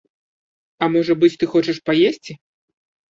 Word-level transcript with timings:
А 0.85 0.87
можа 0.95 1.17
быць, 1.23 1.33
ты 1.43 1.49
хочаш 1.53 1.77
паесці? 1.91 2.33